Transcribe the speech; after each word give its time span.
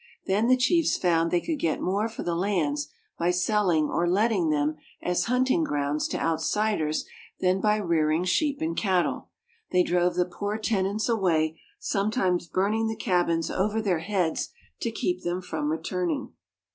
Then 0.25 0.47
the 0.47 0.57
chiefs 0.57 0.97
found 0.97 1.29
they 1.29 1.39
could 1.41 1.59
get 1.59 1.79
more 1.79 2.09
for 2.09 2.23
the 2.23 2.33
lands 2.33 2.87
by 3.19 3.29
selling 3.29 3.85
or 3.87 4.09
letting 4.09 4.49
them 4.49 4.77
as 5.03 5.25
hunting 5.25 5.63
grounds 5.63 6.07
to 6.07 6.17
outsiders 6.17 7.05
than 7.39 7.61
by 7.61 7.75
rearing 7.77 8.23
sheep 8.23 8.61
and 8.61 8.75
cattle. 8.75 9.29
They 9.69 9.83
drove 9.83 10.15
the 10.15 10.25
poor 10.25 10.57
tenants 10.57 11.07
away, 11.07 11.59
sometimes 11.79 12.47
burning 12.47 12.87
the 12.87 12.95
cabins 12.95 13.51
over 13.51 13.79
their 13.79 13.99
heads 13.99 14.49
to 14.79 14.89
keep 14.89 15.21
them 15.21 15.39
from 15.39 15.69
returning. 15.71 16.33